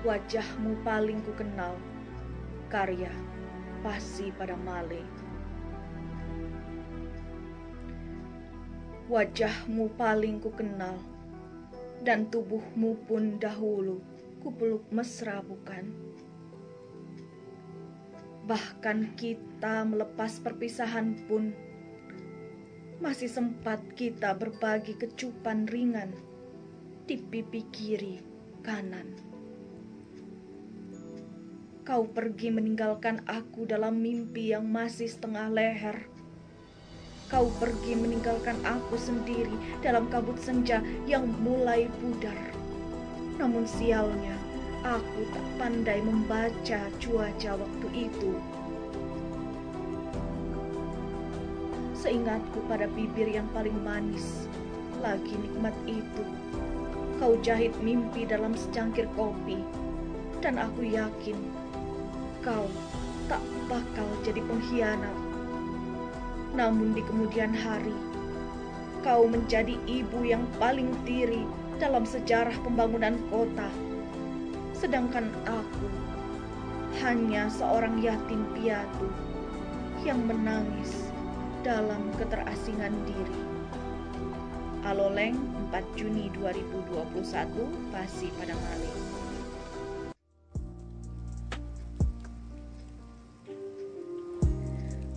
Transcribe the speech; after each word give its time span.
Wajahmu 0.00 0.80
paling 0.80 1.20
ku 1.28 1.36
kenal, 1.36 1.76
karya 2.72 3.12
pasti 3.84 4.32
pada 4.32 4.56
male. 4.56 5.04
Wajahmu 9.12 9.92
paling 10.00 10.40
ku 10.40 10.56
kenal, 10.56 10.96
dan 12.00 12.32
tubuhmu 12.32 12.96
pun 13.04 13.36
dahulu 13.36 14.00
ku 14.40 14.48
peluk 14.48 14.88
mesra 14.88 15.44
bukan? 15.44 15.92
Bahkan 18.48 19.20
kita 19.20 19.84
melepas 19.84 20.40
perpisahan 20.40 21.28
pun 21.28 21.52
masih 23.04 23.28
sempat 23.28 23.84
kita 24.00 24.32
berbagi 24.32 24.96
kecupan 24.96 25.68
ringan 25.68 26.16
di 27.04 27.20
pipi 27.20 27.68
kiri 27.68 28.16
kanan. 28.64 29.29
Kau 31.80 32.04
pergi 32.04 32.52
meninggalkan 32.52 33.24
aku 33.24 33.64
dalam 33.64 34.04
mimpi 34.04 34.52
yang 34.52 34.68
masih 34.68 35.08
setengah 35.08 35.48
leher. 35.48 35.96
Kau 37.32 37.48
pergi 37.56 37.96
meninggalkan 37.96 38.60
aku 38.68 39.00
sendiri 39.00 39.80
dalam 39.80 40.04
kabut 40.12 40.36
senja 40.36 40.84
yang 41.08 41.24
mulai 41.40 41.88
pudar. 42.04 42.36
Namun 43.40 43.64
sialnya, 43.64 44.36
aku 44.84 45.24
tak 45.32 45.46
pandai 45.56 46.04
membaca 46.04 46.84
cuaca 47.00 47.50
waktu 47.56 47.88
itu. 48.12 48.32
Seingatku 51.96 52.60
pada 52.68 52.92
bibir 52.92 53.24
yang 53.24 53.48
paling 53.56 53.76
manis, 53.80 54.44
lagi 55.00 55.32
nikmat 55.32 55.72
itu. 55.88 56.24
Kau 57.16 57.40
jahit 57.40 57.72
mimpi 57.80 58.28
dalam 58.28 58.52
secangkir 58.52 59.08
kopi, 59.16 59.64
dan 60.44 60.60
aku 60.60 60.84
yakin 60.84 61.59
kau 62.40 62.66
tak 63.28 63.40
bakal 63.68 64.08
jadi 64.24 64.40
pengkhianat. 64.44 65.16
Namun 66.56 66.96
di 66.96 67.02
kemudian 67.04 67.52
hari, 67.54 67.94
kau 69.04 69.28
menjadi 69.28 69.76
ibu 69.86 70.24
yang 70.24 70.44
paling 70.58 70.90
tiri 71.04 71.44
dalam 71.78 72.04
sejarah 72.04 72.56
pembangunan 72.64 73.16
kota. 73.28 73.68
Sedangkan 74.76 75.30
aku 75.44 75.88
hanya 77.04 77.46
seorang 77.52 78.00
yatim 78.02 78.44
piatu 78.56 79.08
yang 80.02 80.24
menangis 80.24 81.12
dalam 81.60 82.00
keterasingan 82.16 82.92
diri. 83.04 83.40
Aloleng 84.80 85.36
4 85.70 85.96
Juni 85.96 86.32
2021 86.34 87.92
Pasi 87.92 88.32
pada 88.40 88.56
Maling. 88.56 89.29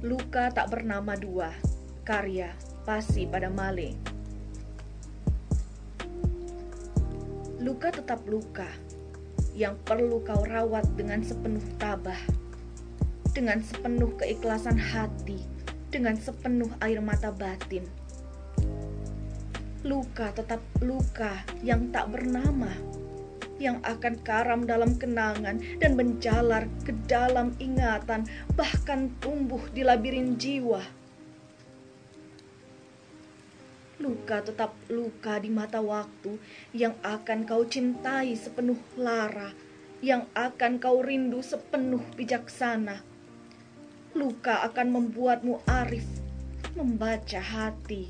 Luka 0.00 0.48
tak 0.48 0.72
bernama 0.72 1.12
dua, 1.12 1.52
karya 2.08 2.56
Pasi 2.88 3.28
pada 3.28 3.52
Male. 3.52 3.92
Luka 7.60 7.92
tetap 7.92 8.24
luka, 8.24 8.64
yang 9.52 9.76
perlu 9.84 10.24
kau 10.24 10.40
rawat 10.48 10.88
dengan 10.96 11.20
sepenuh 11.20 11.60
tabah, 11.76 12.16
dengan 13.36 13.60
sepenuh 13.60 14.16
keikhlasan 14.16 14.80
hati, 14.80 15.44
dengan 15.92 16.16
sepenuh 16.16 16.72
air 16.80 17.04
mata 17.04 17.28
batin. 17.28 17.84
Luka 19.84 20.32
tetap 20.32 20.64
luka 20.80 21.44
yang 21.60 21.92
tak 21.92 22.08
bernama 22.08 22.72
yang 23.60 23.84
akan 23.84 24.16
karam 24.24 24.64
dalam 24.64 24.96
kenangan 24.96 25.60
dan 25.78 25.92
menjalar 25.92 26.64
ke 26.82 26.96
dalam 27.04 27.52
ingatan, 27.60 28.24
bahkan 28.56 29.12
tumbuh 29.20 29.60
di 29.76 29.84
labirin 29.84 30.40
jiwa. 30.40 30.80
Luka 34.00 34.40
tetap 34.40 34.72
luka 34.88 35.36
di 35.36 35.52
mata 35.52 35.84
waktu 35.84 36.40
yang 36.72 36.96
akan 37.04 37.44
kau 37.44 37.68
cintai 37.68 38.32
sepenuh 38.32 38.80
lara, 38.96 39.52
yang 40.00 40.24
akan 40.32 40.80
kau 40.80 41.04
rindu 41.04 41.44
sepenuh 41.44 42.00
bijaksana. 42.16 43.04
Luka 44.16 44.64
akan 44.64 44.88
membuatmu 44.88 45.60
arif, 45.68 46.08
membaca 46.72 47.44
hati. 47.44 48.08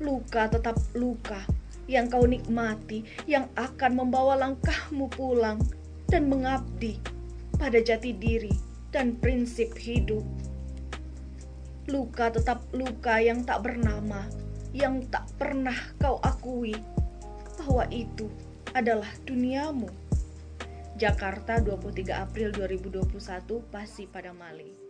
Luka 0.00 0.48
tetap 0.48 0.80
luka 0.96 1.59
yang 1.90 2.06
kau 2.06 2.22
nikmati, 2.22 3.02
yang 3.26 3.50
akan 3.58 3.98
membawa 3.98 4.38
langkahmu 4.38 5.10
pulang 5.10 5.58
dan 6.06 6.30
mengabdi 6.30 7.02
pada 7.58 7.82
jati 7.82 8.14
diri 8.14 8.54
dan 8.94 9.18
prinsip 9.18 9.74
hidup. 9.74 10.22
Luka 11.90 12.30
tetap 12.30 12.62
luka 12.70 13.18
yang 13.18 13.42
tak 13.42 13.66
bernama, 13.66 14.30
yang 14.70 15.02
tak 15.10 15.26
pernah 15.34 15.74
kau 15.98 16.22
akui 16.22 16.78
bahwa 17.58 17.82
itu 17.90 18.30
adalah 18.70 19.10
duniamu. 19.26 19.90
Jakarta 20.94 21.58
23 21.58 22.12
April 22.12 22.54
2021 22.54 23.18
Pasi 23.72 24.04
pada 24.04 24.36
Mali 24.36 24.89